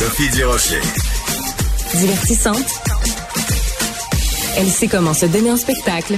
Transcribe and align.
Sophie 0.00 0.30
Durocher. 0.30 0.80
Divertissante. 1.94 2.64
Elle 4.56 4.70
sait 4.70 4.88
comment 4.88 5.12
se 5.12 5.26
donner 5.26 5.50
un 5.50 5.58
spectacle 5.58 6.16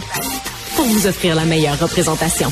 pour 0.77 0.85
vous 0.85 1.09
offrir 1.09 1.35
la 1.35 1.45
meilleure 1.45 1.81
représentation. 1.81 2.49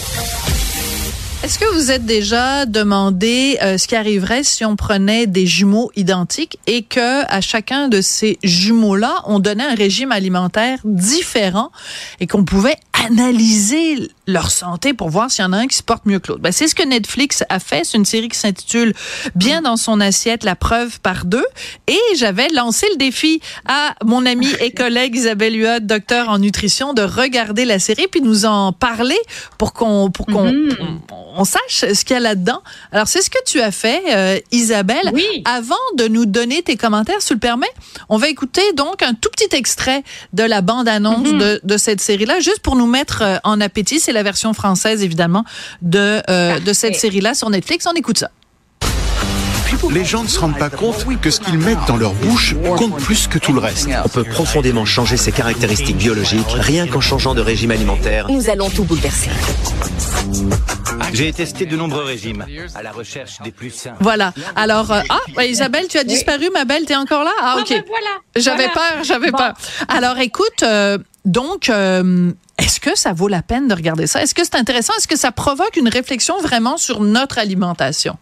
Est-ce 1.44 1.60
que 1.60 1.72
vous 1.72 1.92
êtes 1.92 2.04
déjà 2.04 2.66
demandé 2.66 3.58
euh, 3.62 3.78
ce 3.78 3.86
qui 3.86 3.94
arriverait 3.94 4.42
si 4.42 4.64
on 4.64 4.74
prenait 4.74 5.28
des 5.28 5.46
jumeaux 5.46 5.92
identiques 5.94 6.58
et 6.66 6.82
que 6.82 7.24
à 7.32 7.40
chacun 7.40 7.86
de 7.86 8.00
ces 8.00 8.40
jumeaux-là, 8.42 9.22
on 9.24 9.38
donnait 9.38 9.64
un 9.64 9.76
régime 9.76 10.10
alimentaire 10.10 10.80
différent 10.82 11.70
et 12.18 12.26
qu'on 12.26 12.44
pouvait 12.44 12.76
analyser 13.06 14.10
leur 14.32 14.50
santé 14.50 14.94
pour 14.94 15.10
voir 15.10 15.30
s'il 15.30 15.44
y 15.44 15.46
en 15.48 15.52
a 15.52 15.58
un 15.58 15.66
qui 15.66 15.76
se 15.76 15.82
porte 15.82 16.06
mieux 16.06 16.18
que 16.18 16.28
l'autre. 16.28 16.40
Ben, 16.42 16.52
c'est 16.52 16.68
ce 16.68 16.74
que 16.74 16.82
Netflix 16.82 17.44
a 17.48 17.58
fait. 17.60 17.84
C'est 17.84 17.96
une 17.98 18.04
série 18.04 18.28
qui 18.28 18.38
s'intitule 18.38 18.94
Bien 19.34 19.62
dans 19.62 19.76
son 19.76 20.00
assiette, 20.00 20.44
la 20.44 20.56
preuve 20.56 21.00
par 21.00 21.24
deux. 21.24 21.44
Et 21.86 21.98
j'avais 22.16 22.48
lancé 22.48 22.86
le 22.92 22.96
défi 22.96 23.40
à 23.66 23.94
mon 24.04 24.24
ami 24.26 24.46
et 24.60 24.70
collègue 24.72 25.14
Isabelle 25.16 25.54
Huot, 25.56 25.80
docteur 25.80 26.28
en 26.28 26.38
nutrition, 26.38 26.92
de 26.94 27.02
regarder 27.02 27.64
la 27.64 27.78
série 27.78 28.06
puis 28.10 28.20
nous 28.20 28.44
en 28.46 28.72
parler 28.72 29.18
pour 29.58 29.72
qu'on 29.72 30.10
pour 30.10 30.26
qu'on 30.26 30.40
Mhm. 30.50 31.00
on, 31.10 31.40
on 31.40 31.44
sache 31.44 31.84
ce 31.94 32.04
qu'il 32.04 32.14
y 32.14 32.16
a 32.16 32.20
là-dedans. 32.20 32.62
Alors 32.92 33.08
c'est 33.08 33.22
ce 33.22 33.30
que 33.30 33.38
tu 33.46 33.60
as 33.60 33.70
fait, 33.72 34.02
euh, 34.08 34.38
Isabelle. 34.52 35.10
Oui. 35.12 35.24
Avant 35.44 35.74
de 35.96 36.08
nous 36.08 36.26
donner 36.26 36.62
tes 36.62 36.76
commentaires, 36.76 37.20
si 37.20 37.28
tu 37.28 37.34
le 37.34 37.38
permets, 37.40 37.70
on 38.08 38.16
va 38.16 38.28
écouter 38.28 38.62
donc 38.74 39.02
un 39.02 39.14
tout 39.14 39.28
petit 39.30 39.54
extrait 39.54 40.02
de 40.32 40.42
la 40.42 40.60
bande-annonce 40.60 41.28
Mhm. 41.28 41.38
de, 41.38 41.60
de 41.62 41.76
cette 41.76 42.00
série-là, 42.00 42.40
juste 42.40 42.60
pour 42.60 42.76
nous 42.76 42.86
mettre 42.86 43.22
euh, 43.22 43.36
en 43.44 43.60
appétit. 43.60 44.00
C'est 44.00 44.12
la 44.20 44.24
version 44.24 44.52
française, 44.52 45.02
évidemment, 45.02 45.44
de, 45.80 46.20
euh, 46.28 46.60
de 46.60 46.72
cette 46.74 46.94
série-là 46.94 47.32
sur 47.32 47.48
Netflix. 47.48 47.86
On 47.90 47.94
écoute 47.94 48.18
ça. 48.18 48.30
Les 49.90 50.04
gens 50.04 50.24
ne 50.24 50.28
se 50.28 50.38
rendent 50.38 50.58
pas 50.58 50.68
compte 50.68 51.06
que 51.22 51.30
ce 51.30 51.40
qu'ils 51.40 51.56
mettent 51.58 51.86
dans 51.86 51.96
leur 51.96 52.12
bouche 52.12 52.54
compte 52.76 52.96
plus 52.98 53.28
que 53.28 53.38
tout 53.38 53.52
le 53.52 53.60
reste. 53.60 53.88
On 54.04 54.08
peut 54.08 54.24
profondément 54.24 54.84
changer 54.84 55.16
ses 55.16 55.32
caractéristiques 55.32 55.96
biologiques 55.96 56.52
rien 56.52 56.86
qu'en 56.86 57.00
changeant 57.00 57.34
de 57.34 57.40
régime 57.40 57.70
alimentaire. 57.70 58.26
Nous 58.30 58.50
allons 58.50 58.68
tout 58.68 58.84
bouleverser. 58.84 59.30
J'ai 61.12 61.32
testé 61.32 61.66
de 61.66 61.76
nombreux 61.76 62.04
régimes 62.04 62.46
à 62.74 62.82
la 62.82 62.92
recherche 62.92 63.40
des 63.42 63.50
plus 63.50 63.70
sains. 63.70 63.94
Voilà. 64.00 64.32
Alors, 64.56 64.92
euh, 64.92 65.00
ah, 65.08 65.18
bah, 65.34 65.44
Isabelle, 65.44 65.88
tu 65.88 65.98
as 65.98 66.04
disparu, 66.04 66.48
ma 66.52 66.64
belle, 66.64 66.84
t'es 66.84 66.96
encore 66.96 67.24
là? 67.24 67.32
Ah, 67.40 67.54
Ah, 67.56 67.60
OK. 67.60 67.68
ben 67.70 67.82
voilà. 67.88 68.06
J'avais 68.36 68.68
Voilà. 68.68 68.72
peur, 68.94 69.04
j'avais 69.04 69.30
Bon. 69.30 69.38
peur. 69.38 69.54
Alors, 69.88 70.18
écoute, 70.18 70.62
euh, 70.62 70.98
donc, 71.24 71.68
euh, 71.68 72.32
est-ce 72.58 72.78
que 72.80 72.96
ça 72.96 73.12
vaut 73.12 73.28
la 73.28 73.42
peine 73.42 73.66
de 73.68 73.74
regarder 73.74 74.06
ça? 74.06 74.22
Est-ce 74.22 74.34
que 74.34 74.44
c'est 74.44 74.54
intéressant? 74.56 74.92
Est-ce 74.98 75.08
que 75.08 75.16
ça 75.18 75.32
provoque 75.32 75.76
une 75.76 75.88
réflexion 75.88 76.38
vraiment 76.40 76.76
sur 76.76 77.00
notre 77.00 77.38
alimentation? 77.38 78.16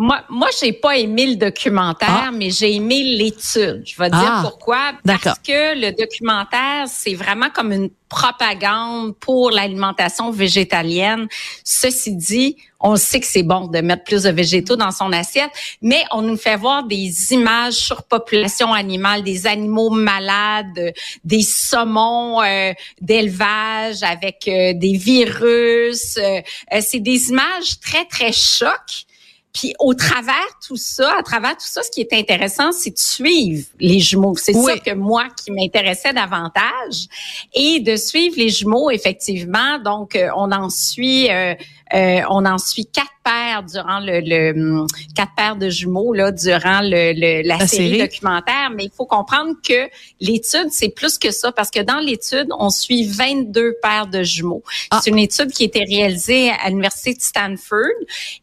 Moi, 0.00 0.22
moi, 0.28 0.48
j'ai 0.60 0.72
pas 0.72 0.96
aimé 0.96 1.26
le 1.26 1.34
documentaire, 1.34 2.26
Ah. 2.28 2.30
mais 2.32 2.50
j'ai 2.50 2.72
aimé 2.76 3.02
l'étude. 3.02 3.82
Je 3.84 3.96
vais 4.00 4.08
Ah. 4.12 4.20
dire 4.20 4.38
pourquoi. 4.42 4.92
Parce 5.04 5.40
que 5.40 5.74
le 5.78 5.90
documentaire, 5.90 6.84
c'est 6.86 7.14
vraiment 7.14 7.50
comme 7.50 7.72
une 7.72 7.90
propagande 8.08 9.16
pour 9.18 9.50
l'alimentation 9.50 10.30
végétalienne. 10.30 11.26
Ceci 11.64 12.14
dit, 12.14 12.56
on 12.80 12.94
sait 12.96 13.18
que 13.18 13.26
c'est 13.26 13.42
bon 13.42 13.66
de 13.66 13.80
mettre 13.80 14.04
plus 14.04 14.22
de 14.22 14.30
végétaux 14.30 14.76
dans 14.76 14.92
son 14.92 15.12
assiette, 15.12 15.50
mais 15.82 16.02
on 16.12 16.22
nous 16.22 16.36
fait 16.36 16.56
voir 16.56 16.84
des 16.84 17.32
images 17.32 17.74
sur 17.74 18.04
population 18.04 18.72
animale, 18.72 19.24
des 19.24 19.48
animaux 19.48 19.90
malades, 19.90 20.94
des 21.24 21.42
saumons 21.42 22.40
euh, 22.42 22.72
d'élevage 23.00 24.02
avec 24.04 24.46
euh, 24.46 24.72
des 24.74 24.96
virus. 24.96 26.16
euh, 26.18 26.40
euh, 26.72 26.80
c'est 26.80 27.00
des 27.00 27.30
images 27.30 27.80
très, 27.80 28.04
très 28.04 28.32
chocs. 28.32 29.04
Puis 29.52 29.74
au 29.78 29.94
travers 29.94 30.34
tout 30.66 30.76
ça, 30.76 31.16
à 31.18 31.22
travers 31.22 31.52
tout 31.56 31.66
ça, 31.66 31.82
ce 31.82 31.90
qui 31.90 32.00
est 32.00 32.12
intéressant, 32.12 32.70
c'est 32.72 32.90
de 32.90 32.98
suivre 32.98 33.66
les 33.80 33.98
jumeaux. 33.98 34.36
C'est 34.36 34.54
Oui. 34.54 34.72
ça 34.74 34.78
que 34.78 34.94
moi 34.94 35.28
qui 35.42 35.50
m'intéressait 35.50 36.12
davantage 36.12 37.06
et 37.54 37.80
de 37.80 37.96
suivre 37.96 38.36
les 38.38 38.50
jumeaux 38.50 38.90
effectivement. 38.90 39.78
Donc 39.78 40.14
euh, 40.16 40.28
on 40.36 40.52
en 40.52 40.68
suit, 40.70 41.30
euh, 41.30 41.54
euh, 41.94 42.20
on 42.30 42.44
en 42.46 42.58
suit 42.58 42.86
quatre 42.86 43.08
paires 43.24 43.62
durant 43.62 44.00
le, 44.00 44.20
le 44.20 44.52
hum, 44.80 44.86
quatre 45.14 45.34
paires 45.36 45.56
de 45.56 45.68
jumeaux 45.68 46.12
là 46.14 46.32
durant 46.32 46.80
le, 46.82 47.12
le- 47.14 47.46
la, 47.46 47.58
La 47.58 47.66
série, 47.66 47.88
série. 47.90 47.98
documentaire. 47.98 48.70
Mais 48.74 48.84
il 48.84 48.90
faut 48.90 49.04
comprendre 49.06 49.52
que 49.66 49.88
l'étude 50.20 50.68
c'est 50.70 50.88
plus 50.88 51.18
que 51.18 51.30
ça 51.30 51.52
parce 51.52 51.70
que 51.70 51.80
dans 51.80 51.98
l'étude 51.98 52.48
on 52.58 52.70
suit 52.70 53.04
22 53.04 53.74
paires 53.82 54.06
de 54.06 54.22
jumeaux. 54.22 54.62
Ah. 54.90 55.00
C'est 55.02 55.10
une 55.10 55.18
étude 55.18 55.50
qui 55.52 55.64
a 55.64 55.66
été 55.66 55.84
réalisée 55.84 56.50
à 56.62 56.68
l'université 56.68 57.14
de 57.14 57.20
Stanford 57.20 57.84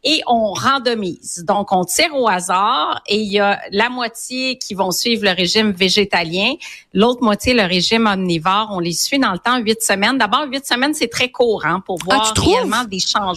et 0.03 0.22
on 0.28 0.53
randomise. 0.53 1.44
Donc, 1.47 1.72
on 1.72 1.84
tire 1.85 2.13
au 2.16 2.28
hasard 2.28 3.01
et 3.07 3.17
il 3.17 3.31
y 3.31 3.39
a 3.39 3.59
la 3.72 3.89
moitié 3.89 4.57
qui 4.57 4.73
vont 4.73 4.91
suivre 4.91 5.23
le 5.23 5.31
régime 5.31 5.72
végétalien, 5.72 6.53
l'autre 6.94 7.23
moitié 7.23 7.53
le 7.53 7.63
régime 7.63 8.07
omnivore. 8.07 8.69
On 8.72 8.79
les 8.79 8.94
suit 8.94 9.19
dans 9.19 9.31
le 9.31 9.39
temps, 9.39 9.57
huit 9.57 9.81
semaines. 9.81 10.17
D'abord, 10.17 10.45
huit 10.47 10.66
semaines, 10.66 10.94
c'est 10.94 11.07
très 11.07 11.29
court 11.29 11.66
hein, 11.66 11.81
pour 11.85 11.97
Ah, 12.03 12.05
voir 12.16 12.34
trouves? 12.34 12.53
réellement 12.55 12.84
des 12.84 13.00
changements. 13.00 13.34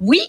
Oui, 0.00 0.20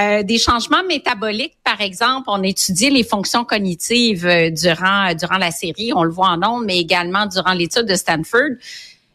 euh, 0.00 0.22
des 0.22 0.38
changements 0.38 0.82
métaboliques, 0.84 1.56
par 1.64 1.80
exemple. 1.80 2.24
On 2.26 2.42
a 2.42 2.46
étudié 2.46 2.90
les 2.90 3.04
fonctions 3.04 3.44
cognitives 3.44 4.26
euh, 4.26 4.50
durant 4.50 5.10
euh, 5.10 5.14
durant 5.14 5.38
la 5.38 5.50
série. 5.50 5.92
On 5.94 6.02
le 6.02 6.10
voit 6.10 6.28
en 6.28 6.42
ondes, 6.42 6.64
mais 6.64 6.78
également 6.78 7.26
durant 7.26 7.52
l'étude 7.52 7.86
de 7.86 7.94
Stanford 7.94 8.56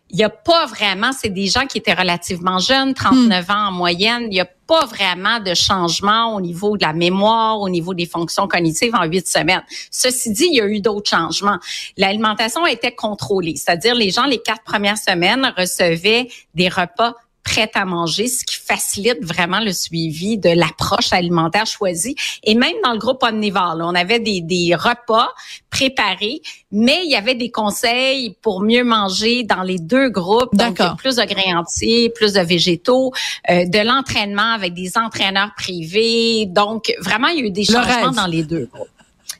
il 0.09 0.17
n'y 0.17 0.23
a 0.23 0.29
pas 0.29 0.65
vraiment, 0.65 1.11
c'est 1.11 1.29
des 1.29 1.47
gens 1.47 1.65
qui 1.65 1.77
étaient 1.77 1.93
relativement 1.93 2.59
jeunes, 2.59 2.93
39 2.93 3.49
ans 3.49 3.67
en 3.67 3.71
moyenne, 3.71 4.23
il 4.23 4.29
n'y 4.29 4.39
a 4.39 4.45
pas 4.45 4.85
vraiment 4.85 5.39
de 5.39 5.53
changement 5.53 6.33
au 6.35 6.41
niveau 6.41 6.77
de 6.77 6.85
la 6.85 6.93
mémoire, 6.93 7.59
au 7.59 7.69
niveau 7.69 7.93
des 7.93 8.05
fonctions 8.05 8.47
cognitives 8.47 8.95
en 8.95 9.03
huit 9.03 9.27
semaines. 9.27 9.63
Ceci 9.91 10.31
dit, 10.31 10.47
il 10.49 10.57
y 10.57 10.61
a 10.61 10.67
eu 10.67 10.79
d'autres 10.79 11.09
changements. 11.09 11.57
L'alimentation 11.97 12.65
était 12.65 12.93
contrôlée, 12.93 13.55
c'est-à-dire 13.57 13.95
les 13.95 14.11
gens, 14.11 14.25
les 14.25 14.39
quatre 14.41 14.63
premières 14.63 14.97
semaines, 14.97 15.53
recevaient 15.57 16.29
des 16.55 16.69
repas 16.69 17.15
prêts 17.47 17.71
à 17.75 17.85
manger, 17.85 18.27
ce 18.27 18.43
qui 18.43 18.57
facilite 18.57 19.23
vraiment 19.23 19.61
le 19.61 19.71
suivi 19.71 20.37
de 20.37 20.49
l'approche 20.49 21.13
alimentaire 21.13 21.65
choisie. 21.65 22.15
Et 22.43 22.55
même 22.55 22.73
dans 22.83 22.91
le 22.91 22.99
groupe 22.99 23.23
omnivore, 23.23 23.75
là, 23.75 23.85
on 23.87 23.95
avait 23.95 24.19
des, 24.19 24.41
des 24.41 24.75
repas 24.75 25.29
préparés, 25.69 26.41
mais 26.71 27.05
il 27.05 27.11
y 27.11 27.15
avait 27.15 27.35
des 27.35 27.49
conseils 27.49 28.35
pour 28.41 28.61
mieux 28.61 28.83
manger 28.83 29.43
dans 29.43 29.63
les 29.63 29.79
deux 29.79 30.09
groupes. 30.09 30.53
Donc, 30.55 30.81
plus 30.97 31.15
de 31.15 31.23
grains 31.23 31.59
entiers, 31.59 32.09
plus 32.09 32.33
de 32.33 32.41
végétaux, 32.41 33.13
euh, 33.49 33.65
de 33.65 33.79
l'entraînement 33.79 34.53
avec 34.53 34.73
des 34.73 34.97
entraîneurs 34.97 35.51
privés. 35.55 36.45
Donc, 36.47 36.93
vraiment, 36.99 37.27
il 37.27 37.39
y 37.39 37.43
a 37.43 37.45
eu 37.45 37.51
des 37.51 37.63
changements 37.63 38.11
dans 38.11 38.27
les 38.27 38.43
deux 38.43 38.69
groupes. 38.71 38.89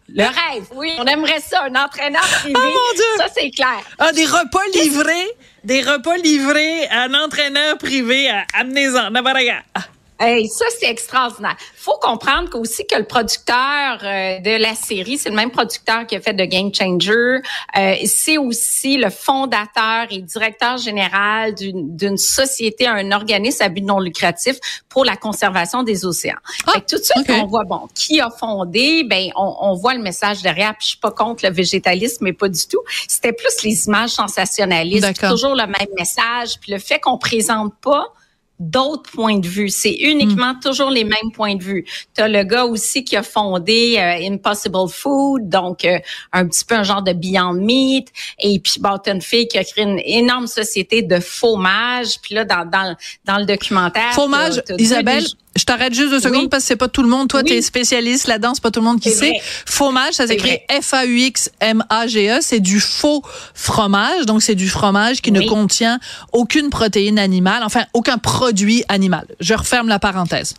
Le 0.10 0.24
rêve, 0.24 0.66
oui. 0.74 0.94
On 1.00 1.06
aimerait 1.06 1.42
ça, 1.42 1.64
un 1.64 1.76
entraîneur 1.76 2.22
privé. 2.22 2.56
Oh, 2.56 2.62
mon 2.62 2.96
Dieu! 2.96 3.06
Ça, 3.18 3.26
c'est 3.34 3.52
clair. 3.52 3.82
Ah, 4.00 4.12
des 4.14 4.26
repas 4.26 4.66
livrés, 4.74 5.28
des 5.64 5.82
repas 5.82 6.18
livrés 6.18 6.88
à 6.88 7.04
un 7.04 7.14
entraîneur 7.14 7.78
privé 7.78 8.30
à 8.30 8.46
amenez-en, 8.54 9.12
Navaraga. 9.12 9.64
Hey, 10.20 10.48
ça, 10.48 10.66
c'est 10.80 10.90
extraordinaire. 10.90 11.56
faut 11.76 11.98
comprendre 12.02 12.50
qu'aussi 12.50 12.88
que 12.88 12.96
le 12.96 13.04
producteur 13.06 14.00
euh, 14.02 14.40
de 14.40 14.62
la 14.62 14.74
série, 14.74 15.18
c'est 15.18 15.30
le 15.30 15.36
même 15.36 15.52
producteur 15.52 16.08
qui 16.08 16.16
a 16.16 16.22
fait 16.22 16.34
de 16.34 16.44
Game 16.46 16.74
Changer. 16.74 17.40
Euh, 17.78 17.96
c'est 18.06 18.38
aussi 18.38 18.98
le 18.98 19.12
fondateur 19.12 20.08
et 20.10 20.22
directeur 20.22 20.78
général 20.78 21.54
d'une 21.56 22.18
société, 22.18 22.88
un 22.88 23.12
organisme 23.12 23.64
à 23.64 23.70
but 23.70 23.84
non 23.84 24.00
lucratif 24.00 24.58
pour 24.90 25.06
la 25.06 25.16
conservation 25.16 25.84
des 25.84 26.06
océans. 26.06 26.38
Ah, 26.66 26.72
Fait 26.74 26.82
que 26.82 26.86
tout 26.96 26.98
de 26.98 27.04
suite, 27.04 27.30
on 27.30 27.46
voit, 27.46 27.64
bon, 27.64 27.88
qui 27.94 28.20
a 28.20 28.30
fondé, 28.32 29.04
ben, 29.04 29.30
on, 29.36 29.56
on 29.62 29.74
voit 29.76 29.94
le 29.94 30.02
message 30.02 30.42
derrière. 30.42 30.72
Puis 30.72 30.86
je 30.86 30.88
suis 30.90 30.98
pas 30.98 31.12
contre 31.12 31.46
le 31.46 31.54
végétalisme, 31.54 32.24
mais 32.24 32.34
pas 32.34 32.50
du 32.50 32.66
tout. 32.68 32.82
C'était 33.08 33.34
plus 33.34 33.64
les 33.64 33.86
images 33.86 34.12
sensationnalistes. 34.12 35.20
Toujours 35.30 35.56
le 35.56 35.68
même 35.68 35.88
message. 35.98 36.60
Puis 36.60 36.72
le 36.72 36.80
fait 36.80 37.00
qu'on 37.00 37.18
présente 37.20 37.74
pas 37.82 38.08
d'autres 38.60 39.12
points 39.12 39.40
de 39.40 39.48
vue. 39.48 39.70
C'est 39.70 39.94
uniquement 39.94 40.54
Hmm. 40.54 40.60
toujours 40.64 40.90
les 40.90 41.04
mêmes 41.04 41.32
points 41.34 41.56
de 41.56 41.64
vue. 41.64 41.86
Tu 42.16 42.22
as 42.22 42.28
le 42.28 42.44
gars 42.44 42.66
aussi 42.66 43.04
qui 43.04 43.16
a 43.16 43.24
fondé 43.24 43.96
euh, 43.98 44.28
Impossible 44.32 44.90
Food, 44.90 45.50
donc 45.50 45.86
euh, 45.86 46.00
un 46.34 46.48
petit 46.48 46.66
peu 46.66 46.76
un 46.76 46.84
genre 46.84 47.02
de 47.02 47.14
Beyond 47.14 47.54
Meat. 47.54 48.10
Et 48.40 48.60
puis, 48.60 48.76
bon, 48.80 48.98
t'as 49.04 49.14
une 49.14 49.22
fille 49.22 49.48
qui 49.48 49.58
a 49.58 49.64
créé 49.64 49.84
une 49.84 50.02
énorme 50.06 50.48
société 50.48 51.02
de 51.02 51.20
fromage. 51.20 52.20
Puis 52.22 52.36
là, 52.36 52.46
dans, 52.46 52.66
dans, 52.66 52.96
dans 53.26 53.38
le 53.38 53.46
documentaire... 53.46 54.14
Fromage, 54.14 54.62
Isabelle, 54.78 55.24
des- 55.24 55.30
je 55.56 55.64
t'arrête 55.64 55.94
juste 55.94 56.10
deux 56.12 56.20
secondes 56.20 56.42
Oui. 56.44 56.48
parce 56.50 56.64
que 56.64 56.68
c'est 56.68 56.76
pas 56.76 56.88
tout 56.88 57.02
le 57.02 57.10
monde. 57.10 57.30
Toi, 57.30 57.42
Oui. 57.44 57.50
tu 57.50 57.54
es 57.56 57.62
spécialiste 57.62 58.28
là-dedans, 58.28 58.54
c'est 58.54 58.62
pas 58.62 58.70
tout 58.72 58.80
le 58.80 58.86
monde 58.86 59.00
qui 59.00 59.10
sait. 59.12 59.30
vrai. 59.30 59.42
Fromage, 59.66 60.14
ça 60.14 60.28
s'écrit 60.28 60.60
F-A-U-X-M-A-G-E. 60.82 62.40
C'est 62.42 62.60
du 62.60 62.80
faux 62.80 63.24
fromage. 63.54 64.26
Donc, 64.26 64.44
c'est 64.44 64.56
du 64.56 64.70
fromage 64.70 65.22
qui 65.22 65.32
ne 65.32 65.42
contient 65.42 66.00
aucune 66.32 66.70
protéine 66.70 67.18
animale, 67.20 67.64
enfin, 67.64 67.86
aucun 67.94 68.18
produit 68.18 68.84
animal. 68.88 69.26
Je 69.40 69.54
referme 69.54 69.88
la 69.88 70.00
parenthèse. 70.00 70.54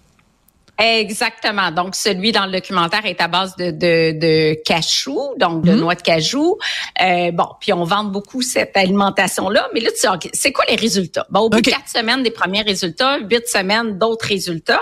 Exactement. 0.78 1.72
Donc, 1.72 1.96
celui 1.96 2.30
dans 2.30 2.46
le 2.46 2.52
documentaire 2.52 3.04
est 3.04 3.20
à 3.20 3.26
base 3.26 3.56
de, 3.56 3.72
de, 3.72 4.18
de 4.18 4.54
cachou, 4.64 5.18
donc 5.36 5.64
de 5.64 5.72
Mhm. 5.72 5.80
noix 5.80 5.94
de 5.96 6.02
cajou. 6.02 6.56
Euh, 7.02 7.32
bon, 7.32 7.48
puis 7.60 7.72
on 7.72 7.82
vend 7.82 8.04
beaucoup 8.04 8.42
cette 8.42 8.76
alimentation-là. 8.76 9.68
Mais 9.74 9.80
là, 9.80 9.90
tu 9.90 10.30
c'est 10.34 10.52
quoi 10.52 10.64
les 10.68 10.76
résultats? 10.76 11.26
Bon, 11.30 11.40
au 11.40 11.48
bout 11.48 11.60
de 11.60 11.70
quatre 11.70 11.88
semaines, 11.88 12.22
des 12.22 12.30
premiers 12.30 12.62
résultats, 12.62 13.18
huit 13.18 13.48
semaines, 13.48 13.98
d'autres 13.98 14.26
résultats. 14.26 14.80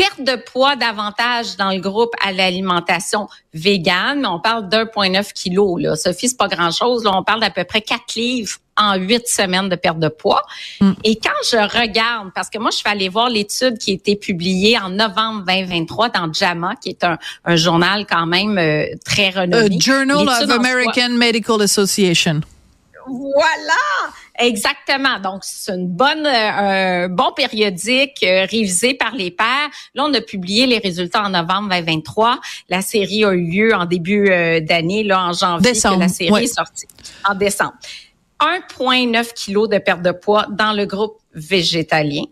Perte 0.00 0.22
de 0.22 0.42
poids 0.42 0.76
davantage 0.76 1.56
dans 1.58 1.70
le 1.70 1.78
groupe 1.78 2.12
à 2.24 2.32
l'alimentation 2.32 3.28
végane, 3.52 4.20
mais 4.20 4.28
on 4.28 4.40
parle 4.40 4.68
d'1,9 4.68 5.32
kg. 5.34 5.82
Là. 5.82 5.94
Sophie, 5.96 6.28
c'est 6.28 6.38
pas 6.38 6.48
grand-chose. 6.48 7.04
Là, 7.04 7.10
on 7.14 7.22
parle 7.22 7.40
d'à 7.40 7.50
peu 7.50 7.64
près 7.64 7.82
4 7.82 8.14
livres 8.14 8.56
en 8.78 8.94
huit 8.94 9.28
semaines 9.28 9.68
de 9.68 9.76
perte 9.76 9.98
de 9.98 10.08
poids. 10.08 10.42
Mm. 10.80 10.92
Et 11.04 11.16
quand 11.16 11.30
je 11.44 11.58
regarde, 11.78 12.30
parce 12.34 12.48
que 12.48 12.58
moi, 12.58 12.70
je 12.70 12.78
suis 12.78 12.88
allée 12.88 13.10
voir 13.10 13.28
l'étude 13.28 13.76
qui 13.76 13.90
a 13.90 13.94
été 13.94 14.16
publiée 14.16 14.78
en 14.78 14.88
novembre 14.88 15.44
2023 15.46 16.08
dans 16.08 16.32
JAMA, 16.32 16.76
qui 16.76 16.88
est 16.90 17.04
un, 17.04 17.18
un 17.44 17.56
journal 17.56 18.06
quand 18.06 18.24
même 18.24 18.56
euh, 18.56 18.86
très 19.04 19.28
renommé. 19.28 19.78
Journal 19.78 20.26
of 20.26 20.50
American 20.50 21.10
Medical 21.10 21.60
Association. 21.60 22.40
Voilà, 23.06 23.74
exactement. 24.40 25.20
Donc 25.20 25.40
c'est 25.42 25.72
une 25.72 25.88
bonne, 25.88 26.26
euh, 26.26 27.04
un 27.04 27.08
bon 27.08 27.32
périodique 27.34 28.22
euh, 28.22 28.46
révisé 28.50 28.94
par 28.94 29.14
les 29.14 29.30
pairs. 29.30 29.68
Là, 29.94 30.04
on 30.06 30.14
a 30.14 30.20
publié 30.20 30.66
les 30.66 30.78
résultats 30.78 31.22
en 31.22 31.30
novembre 31.30 31.68
2023. 31.70 32.40
La 32.68 32.82
série 32.82 33.24
a 33.24 33.32
eu 33.32 33.50
lieu 33.50 33.74
en 33.74 33.86
début 33.86 34.28
d'année, 34.62 35.04
là 35.04 35.26
en 35.28 35.32
janvier, 35.32 35.72
décembre, 35.72 35.96
que 35.96 36.00
la 36.00 36.08
série 36.08 36.44
est 36.44 36.54
sortie 36.54 36.86
en 37.28 37.34
décembre. 37.34 37.74
1,9 38.40 39.34
kg 39.34 39.68
de 39.68 39.78
perte 39.78 40.02
de 40.02 40.12
poids 40.12 40.46
dans 40.50 40.72
le 40.72 40.86
groupe 40.86 41.18
végétalien, 41.34 42.24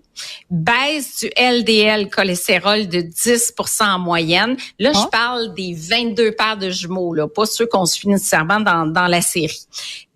baisse 0.50 1.20
du 1.20 1.31
LDL 1.38 2.08
cholestérol 2.08 2.88
de 2.88 3.00
10% 3.00 3.84
en 3.84 3.99
moyenne. 3.99 4.56
Là, 4.78 4.93
je 4.93 4.99
ah. 4.99 5.08
parle 5.12 5.55
des 5.55 5.75
22 5.75 6.32
paires 6.32 6.56
de 6.56 6.70
jumeaux, 6.70 7.14
là, 7.14 7.28
pas 7.28 7.46
ceux 7.46 7.66
qu'on 7.66 7.87
suit 7.87 8.08
nécessairement 8.08 8.60
dans, 8.60 8.87
dans 8.87 9.06
la 9.06 9.20
série. 9.20 9.66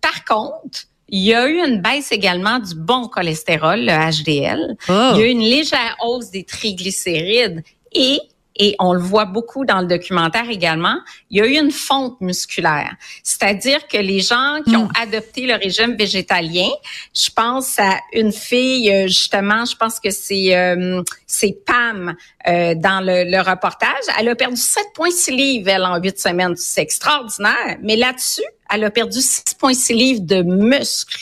Par 0.00 0.24
contre, 0.24 0.86
il 1.12 1.20
y 1.20 1.34
a 1.34 1.46
eu 1.46 1.58
une 1.58 1.82
baisse 1.82 2.10
également 2.10 2.58
du 2.58 2.74
bon 2.74 3.06
cholestérol, 3.06 3.80
le 3.80 3.92
HDL. 3.92 4.76
Ah. 4.88 5.12
Il 5.14 5.20
y 5.20 5.22
a 5.22 5.26
eu 5.26 5.30
une 5.30 5.42
légère 5.42 5.94
hausse 6.00 6.30
des 6.30 6.42
triglycérides 6.42 7.62
et 7.92 8.18
et 8.56 8.76
on 8.78 8.92
le 8.92 9.00
voit 9.00 9.24
beaucoup 9.24 9.64
dans 9.64 9.80
le 9.80 9.86
documentaire 9.86 10.48
également, 10.50 10.96
il 11.30 11.38
y 11.38 11.40
a 11.40 11.46
eu 11.46 11.58
une 11.58 11.70
fonte 11.70 12.20
musculaire. 12.20 12.94
C'est-à-dire 13.22 13.86
que 13.88 13.96
les 13.96 14.20
gens 14.20 14.60
qui 14.66 14.76
ont 14.76 14.86
hmm. 14.86 15.02
adopté 15.02 15.46
le 15.46 15.54
régime 15.54 15.96
végétalien, 15.96 16.68
je 17.14 17.30
pense 17.30 17.78
à 17.78 17.98
une 18.12 18.32
fille, 18.32 18.90
euh, 18.90 19.06
justement, 19.06 19.64
je 19.64 19.76
pense 19.76 20.00
que 20.00 20.10
c'est 20.10 20.54
euh, 20.56 21.02
c'est 21.26 21.56
Pam 21.64 22.14
euh, 22.46 22.74
dans 22.74 23.00
le, 23.00 23.24
le, 23.24 23.38
reportage, 23.38 24.04
elle 24.18 24.28
a 24.28 24.34
perdu 24.34 24.56
7,6 24.56 25.34
livres, 25.34 25.68
elle, 25.68 25.84
en 25.84 25.96
8 25.98 26.18
semaines. 26.18 26.56
C'est 26.56 26.82
extraordinaire. 26.82 27.78
Mais 27.82 27.96
là-dessus, 27.96 28.42
elle 28.70 28.84
a 28.84 28.90
perdu 28.90 29.18
6,6 29.18 29.94
livres 29.94 30.20
de 30.22 30.42
muscles. 30.42 31.18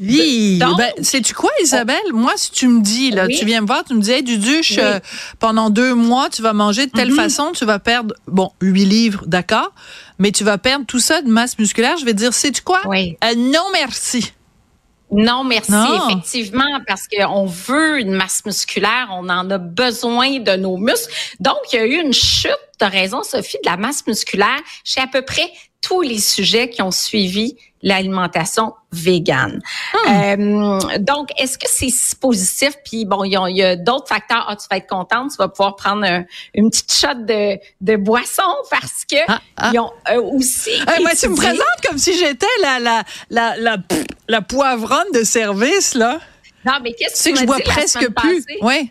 Oui, 0.00 0.58
ben, 0.58 0.92
sais-tu 1.02 1.34
quoi, 1.34 1.50
Isabelle? 1.62 1.96
Moi, 2.12 2.32
si 2.36 2.50
tu 2.52 2.68
me 2.68 2.80
dis, 2.80 3.10
là, 3.10 3.26
tu 3.26 3.44
viens 3.44 3.60
me 3.60 3.66
voir, 3.66 3.84
tu 3.84 3.94
me 3.94 4.00
dis, 4.00 4.12
hey, 4.12 4.22
Duduche, 4.22 4.78
euh, 4.78 5.00
pendant 5.38 5.70
deux 5.70 5.94
mois, 5.94 6.28
tu 6.30 6.42
vas 6.42 6.52
manger 6.52 6.86
de 6.86 6.92
telle 6.92 7.10
mm-hmm. 7.10 7.16
façon, 7.16 7.52
tu 7.52 7.64
vas 7.64 7.78
perdre, 7.78 8.14
bon, 8.26 8.52
huit 8.60 8.84
livres, 8.84 9.24
d'accord, 9.26 9.72
mais 10.18 10.30
tu 10.30 10.44
vas 10.44 10.58
perdre 10.58 10.86
tout 10.86 11.00
ça 11.00 11.22
de 11.22 11.28
masse 11.28 11.58
musculaire. 11.58 11.96
Je 11.96 12.04
vais 12.04 12.14
dire, 12.14 12.32
sais-tu 12.32 12.62
quoi? 12.62 12.80
Oui. 12.86 13.16
Euh, 13.24 13.34
non, 13.34 13.64
merci. 13.72 14.32
Non, 15.10 15.42
merci, 15.42 15.72
effectivement, 16.06 16.80
parce 16.86 17.08
qu'on 17.08 17.46
veut 17.46 17.98
une 17.98 18.12
masse 18.12 18.44
musculaire, 18.44 19.08
on 19.10 19.28
en 19.30 19.50
a 19.50 19.58
besoin 19.58 20.38
de 20.38 20.56
nos 20.56 20.76
muscles. 20.76 21.12
Donc, 21.40 21.56
il 21.72 21.76
y 21.76 21.78
a 21.78 21.86
eu 21.86 21.94
une 21.94 22.12
chute, 22.12 22.52
de 22.80 22.86
raison, 22.86 23.22
Sophie, 23.22 23.58
de 23.64 23.68
la 23.68 23.76
masse 23.76 24.06
musculaire 24.06 24.60
chez 24.84 25.00
à 25.00 25.06
peu 25.06 25.22
près 25.22 25.50
tous 25.80 26.02
les 26.02 26.18
sujets 26.18 26.70
qui 26.70 26.82
ont 26.82 26.90
suivi 26.90 27.56
l'alimentation 27.82 28.74
végane. 28.90 29.60
Hmm. 29.94 30.08
Euh, 30.10 30.98
donc, 30.98 31.28
est-ce 31.38 31.58
que 31.58 31.66
c'est 31.68 32.18
positif? 32.18 32.72
Puis 32.84 33.04
bon, 33.04 33.24
il 33.24 33.32
y 33.56 33.62
a, 33.62 33.76
d'autres 33.76 34.08
facteurs. 34.08 34.46
Ah, 34.48 34.56
tu 34.56 34.66
vas 34.70 34.78
être 34.78 34.88
contente, 34.88 35.30
tu 35.30 35.36
vas 35.36 35.48
pouvoir 35.48 35.76
prendre 35.76 36.04
une 36.54 36.70
petite 36.70 36.92
shot 36.92 37.14
de, 37.14 37.58
de 37.80 37.96
boisson 37.96 38.42
parce 38.70 39.04
que 39.10 39.16
ah, 39.28 39.40
ah. 39.56 39.70
ils 39.72 39.78
ont 39.78 39.92
euh, 40.10 40.20
aussi. 40.20 40.72
moi, 41.00 41.12
tu 41.18 41.28
me 41.28 41.36
présentes 41.36 41.66
comme 41.86 41.98
si 41.98 42.18
j'étais 42.18 42.46
la 42.62 42.80
la 42.80 43.02
la 43.30 43.56
la, 43.56 43.76
la 44.26 44.42
poivronne 44.42 45.10
de 45.14 45.22
service 45.22 45.94
là. 45.94 46.18
Non, 46.64 46.74
mais 46.82 46.92
qu'est-ce 46.92 47.24
que 47.24 47.28
tu, 47.28 47.34
que 47.34 47.40
je 47.40 47.46
bois 47.46 47.58
presque 47.64 48.10
plus. 48.10 48.44
Ouais. 48.60 48.90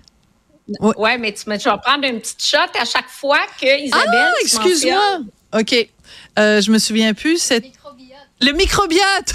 Ouais, 0.80 1.18
mais 1.18 1.32
tu, 1.32 1.50
me, 1.50 1.58
tu 1.58 1.70
vas 1.70 1.78
prendre 1.78 2.06
une 2.06 2.20
petite 2.20 2.44
shot 2.44 2.58
à 2.58 2.86
chaque 2.86 3.10
fois 3.10 3.40
que 3.60 3.86
Isabelle. 3.86 4.10
Ah, 4.14 4.34
excuse-moi. 4.42 5.20
OK. 5.54 5.90
Euh, 6.38 6.62
je 6.62 6.72
me 6.72 6.78
souviens 6.78 7.14
plus. 7.14 7.38
C'est 7.38 7.64
le 8.42 8.52
microbiote. 8.52 9.34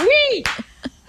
Oui. 0.00 0.42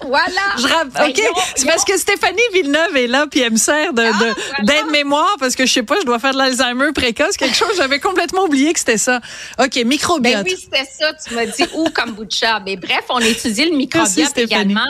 Voilà. 0.01 0.41
Je 0.57 1.09
OK. 1.09 1.21
C'est 1.55 1.65
parce 1.65 1.85
que 1.85 1.97
Stéphanie 1.97 2.41
Villeneuve 2.53 2.95
est 2.95 3.07
là, 3.07 3.25
puis 3.29 3.41
elle 3.41 3.53
me 3.53 3.57
sert 3.57 3.93
de, 3.93 4.03
ah, 4.03 4.63
d'aide-mémoire, 4.63 5.35
parce 5.39 5.55
que 5.55 5.65
je 5.65 5.71
sais 5.71 5.83
pas, 5.83 5.95
je 6.01 6.05
dois 6.05 6.19
faire 6.19 6.33
de 6.33 6.37
l'Alzheimer 6.37 6.91
précoce, 6.93 7.37
quelque 7.37 7.55
chose. 7.55 7.73
J'avais 7.77 7.99
complètement 7.99 8.43
oublié 8.43 8.73
que 8.73 8.79
c'était 8.79 8.97
ça. 8.97 9.21
OK, 9.59 9.75
microbiote. 9.85 10.43
Ben 10.43 10.45
oui, 10.45 10.57
c'était 10.59 10.85
ça. 10.85 11.13
Tu 11.13 11.33
m'as 11.33 11.45
dit 11.45 11.65
ou 11.75 11.89
kombucha. 11.89 12.59
Mais 12.65 12.75
bref, 12.75 13.05
on 13.09 13.19
étudie 13.19 13.65
le 13.65 13.75
microbiote 13.77 14.37
également. 14.37 14.81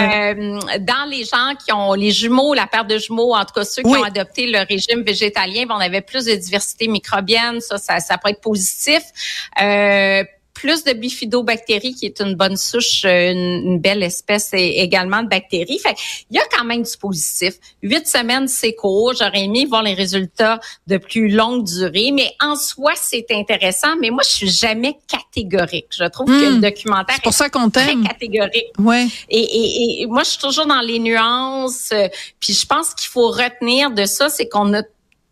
Euh, 0.00 0.58
dans 0.80 1.08
les 1.08 1.24
gens 1.24 1.54
qui 1.62 1.72
ont 1.72 1.92
les 1.92 2.10
jumeaux, 2.10 2.54
la 2.54 2.66
paire 2.66 2.86
de 2.86 2.96
jumeaux, 2.98 3.34
en 3.34 3.44
tout 3.44 3.52
cas 3.54 3.64
ceux 3.64 3.82
qui 3.82 3.88
ont 3.88 4.04
adopté 4.04 4.46
le 4.46 4.66
régime 4.66 5.02
végétalien, 5.02 5.66
ben, 5.66 5.74
on 5.76 5.80
avait 5.80 6.00
plus 6.00 6.24
de 6.24 6.34
diversité 6.34 6.88
microbienne, 6.88 7.60
ça, 7.60 7.76
ça, 7.76 8.00
ça 8.00 8.16
pourrait 8.16 8.32
être 8.32 8.40
positif. 8.40 9.02
Euh, 9.60 10.24
plus 10.62 10.84
de 10.84 10.92
bifidobactéries, 10.92 11.92
qui 11.96 12.06
est 12.06 12.20
une 12.20 12.36
bonne 12.36 12.56
souche, 12.56 13.02
euh, 13.04 13.32
une, 13.32 13.80
belle 13.80 14.04
espèce 14.04 14.50
également 14.52 15.24
de 15.24 15.28
bactéries. 15.28 15.80
Fait 15.80 15.96
il 16.30 16.36
y 16.36 16.38
a 16.38 16.44
quand 16.56 16.64
même 16.64 16.82
du 16.82 16.96
positif. 17.00 17.54
Huit 17.82 18.06
semaines, 18.06 18.46
c'est 18.46 18.72
court. 18.72 19.12
J'aurais 19.18 19.42
aimé 19.42 19.66
voir 19.68 19.82
les 19.82 19.94
résultats 19.94 20.60
de 20.86 20.98
plus 20.98 21.28
longue 21.28 21.64
durée, 21.64 22.12
mais 22.12 22.30
en 22.40 22.54
soi, 22.54 22.92
c'est 22.94 23.26
intéressant. 23.32 23.96
Mais 24.00 24.10
moi, 24.10 24.22
je 24.24 24.34
suis 24.34 24.50
jamais 24.50 24.96
catégorique. 25.08 25.88
Je 25.90 26.04
trouve 26.04 26.28
que 26.28 26.32
le 26.50 26.58
hmm. 26.58 26.60
documentaire 26.60 27.16
est, 27.16 27.22
pour 27.22 27.34
ça 27.34 27.50
qu'on 27.50 27.68
très 27.68 27.96
catégorique. 27.96 28.72
Ouais. 28.78 29.08
Et, 29.28 29.40
et, 29.40 30.02
et, 30.02 30.06
moi, 30.06 30.22
je 30.22 30.30
suis 30.30 30.38
toujours 30.38 30.66
dans 30.66 30.80
les 30.80 31.00
nuances. 31.00 31.90
Euh, 31.92 32.06
puis 32.38 32.52
je 32.52 32.66
pense 32.66 32.94
qu'il 32.94 33.08
faut 33.08 33.30
retenir 33.30 33.90
de 33.90 34.04
ça, 34.04 34.28
c'est 34.28 34.48
qu'on 34.48 34.72
a 34.74 34.82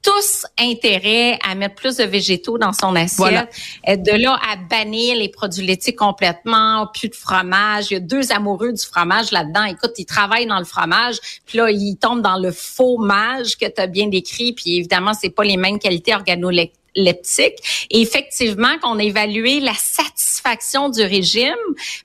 tous 0.03 0.47
intérêt 0.59 1.39
à 1.47 1.55
mettre 1.55 1.75
plus 1.75 1.97
de 1.97 2.05
végétaux 2.05 2.59
dans 2.59 2.73
son 2.73 2.97
assiette. 2.97 3.51
Et 3.87 3.97
de 3.97 4.13
là 4.13 4.39
à 4.51 4.57
bannir 4.57 5.17
les 5.17 5.29
produits 5.29 5.67
laitiers 5.67 5.95
complètement, 5.95 6.87
plus 6.95 7.09
de 7.09 7.15
fromage. 7.15 7.91
Il 7.91 7.95
y 7.95 7.97
a 7.97 8.01
deux 8.01 8.33
amoureux 8.33 8.73
du 8.73 8.85
fromage 8.85 9.31
là-dedans. 9.31 9.65
Écoute, 9.65 9.93
ils 9.99 10.07
travaillent 10.07 10.47
dans 10.47 10.59
le 10.59 10.65
fromage, 10.65 11.19
puis 11.47 11.59
là, 11.59 11.71
ils 11.71 11.97
tombent 11.97 12.23
dans 12.23 12.39
le 12.39 12.51
faux 12.51 12.99
mage 12.99 13.57
que 13.57 13.67
tu 13.67 13.81
as 13.81 13.87
bien 13.87 14.09
décrit, 14.09 14.53
puis 14.53 14.77
évidemment, 14.77 15.13
c'est 15.13 15.31
pas 15.31 15.45
les 15.45 15.57
mêmes 15.57 15.79
qualités 15.79 16.15
organoleptiques 16.15 16.80
leptique. 16.95 17.87
Et 17.91 18.01
effectivement, 18.01 18.79
qu'on 18.83 18.99
a 18.99 19.03
évalué 19.03 19.61
la 19.61 19.75
satisfaction 19.75 20.89
du 20.89 21.03
régime, 21.03 21.55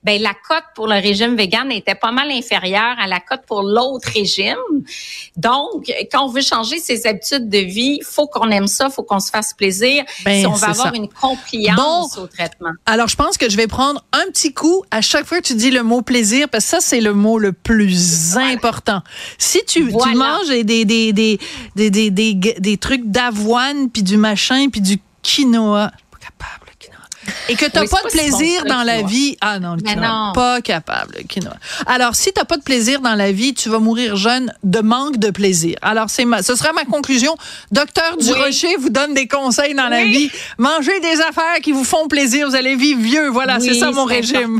ben 0.03 0.21
la 0.21 0.33
cote 0.33 0.63
pour 0.75 0.87
le 0.87 0.95
régime 0.95 1.35
vegan 1.35 1.71
était 1.71 1.95
pas 1.95 2.11
mal 2.11 2.31
inférieure 2.31 2.95
à 2.99 3.07
la 3.07 3.19
cote 3.19 3.41
pour 3.47 3.63
l'autre 3.63 4.09
régime. 4.13 4.55
Donc, 5.35 5.91
quand 6.11 6.25
on 6.25 6.29
veut 6.29 6.41
changer 6.41 6.79
ses 6.79 7.07
habitudes 7.07 7.49
de 7.49 7.57
vie, 7.57 7.99
faut 8.03 8.27
qu'on 8.27 8.49
aime 8.49 8.67
ça, 8.67 8.89
faut 8.89 9.03
qu'on 9.03 9.19
se 9.19 9.29
fasse 9.29 9.53
plaisir. 9.53 10.03
Ben, 10.23 10.41
si 10.41 10.47
on 10.47 10.53
va 10.53 10.69
avoir 10.69 10.93
une 10.93 11.09
compliance 11.09 12.17
au 12.17 12.27
traitement. 12.27 12.71
Alors, 12.85 13.07
je 13.07 13.15
pense 13.15 13.37
que 13.37 13.49
je 13.49 13.57
vais 13.57 13.67
prendre 13.67 14.03
un 14.13 14.25
petit 14.31 14.53
coup 14.53 14.83
à 14.91 15.01
chaque 15.01 15.25
fois 15.25 15.39
que 15.41 15.47
tu 15.47 15.55
dis 15.55 15.71
le 15.71 15.83
mot 15.83 16.01
plaisir, 16.01 16.49
parce 16.49 16.65
que 16.65 16.69
ça, 16.71 16.79
c'est 16.81 17.01
le 17.01 17.13
mot 17.13 17.39
le 17.39 17.51
plus 17.51 18.37
important. 18.37 19.01
Si 19.37 19.63
tu, 19.65 19.87
tu 19.87 20.15
manges 20.15 20.47
des, 20.49 20.63
des, 20.63 20.85
des, 20.85 21.13
des, 21.13 21.89
des, 21.89 22.11
des, 22.11 22.33
des 22.33 22.77
trucs 22.77 23.05
d'avoine, 23.05 23.89
puis 23.89 24.03
du 24.03 24.17
machin, 24.17 24.67
puis 24.75 24.81
du 24.81 24.99
quinoa. 25.21 25.89
Pas 26.11 26.17
capable, 26.19 26.65
le 26.67 26.73
quinoa. 26.77 26.97
Et 27.47 27.55
que 27.55 27.65
tu 27.65 27.79
n'as 27.79 27.87
pas 27.87 28.03
de 28.03 28.09
plaisir 28.09 28.65
dans 28.65 28.83
la 28.83 29.03
vie. 29.03 29.37
Ah 29.39 29.57
non, 29.57 29.75
le 29.75 29.81
quinoa. 29.81 30.33
Pas 30.33 30.59
capable, 30.59 31.15
le 31.17 31.23
quinoa. 31.23 31.55
Alors, 31.85 32.13
si 32.13 32.33
tu 32.33 32.39
n'as 32.41 32.43
pas 32.43 32.57
de 32.57 32.61
plaisir 32.61 32.99
dans 32.99 33.15
la 33.15 33.31
vie, 33.31 33.53
tu 33.53 33.69
vas 33.69 33.79
mourir 33.79 34.17
jeune 34.17 34.53
de 34.63 34.81
manque 34.81 35.15
de 35.15 35.29
plaisir. 35.29 35.77
Alors, 35.81 36.09
c'est 36.09 36.25
ma, 36.25 36.43
ce 36.43 36.55
sera 36.55 36.73
ma 36.73 36.83
conclusion. 36.83 37.37
Docteur 37.71 38.17
Durocher 38.17 38.75
vous 38.75 38.89
donne 38.89 39.13
des 39.13 39.29
conseils 39.29 39.75
dans 39.75 39.87
la 39.87 40.03
vie. 40.03 40.29
Mangez 40.57 40.99
des 40.99 41.21
affaires 41.21 41.61
qui 41.63 41.71
vous 41.71 41.85
font 41.85 42.09
plaisir. 42.09 42.49
Vous 42.49 42.55
allez 42.55 42.75
vivre 42.75 42.99
vieux. 42.99 43.29
Voilà, 43.29 43.61
c'est 43.61 43.75
ça 43.75 43.91
mon 43.91 44.03
régime. 44.03 44.59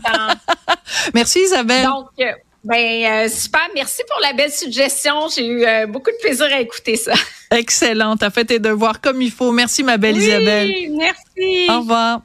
Merci 1.14 1.40
Isabelle. 1.40 1.84
Donc, 1.84 2.08
euh, 2.22 2.32
ben, 2.66 3.26
euh, 3.26 3.30
super. 3.30 3.62
Merci 3.76 4.02
pour 4.10 4.20
la 4.22 4.34
belle 4.34 4.52
suggestion. 4.52 5.28
J'ai 5.34 5.46
eu 5.46 5.66
euh, 5.66 5.86
beaucoup 5.86 6.10
de 6.10 6.18
plaisir 6.22 6.48
à 6.48 6.60
écouter 6.60 6.96
ça. 6.96 7.14
Excellent. 7.52 8.18
T'as 8.18 8.32
fait 8.32 8.46
tes 8.46 8.60
devoirs 8.60 9.00
comme 9.00 9.22
il 9.22 9.32
faut. 9.32 9.52
Merci, 9.52 9.84
ma 9.84 9.98
belle 9.98 10.16
oui, 10.16 10.24
Isabelle. 10.24 10.74
Merci. 10.92 11.70
Au 11.70 11.80
revoir. 11.80 12.22